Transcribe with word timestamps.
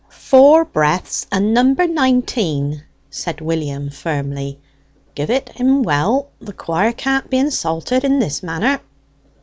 "Four 0.09 0.65
breaths, 0.65 1.27
and 1.31 1.53
number 1.53 1.85
nineteen!" 1.85 2.83
said 3.11 3.39
William 3.39 3.91
firmly. 3.91 4.57
"Give 5.13 5.29
it 5.29 5.49
him 5.49 5.83
well; 5.83 6.29
the 6.39 6.53
quire 6.53 6.91
can't 6.91 7.29
be 7.29 7.37
insulted 7.37 8.03
in 8.03 8.17
this 8.17 8.41
manner!" 8.41 8.79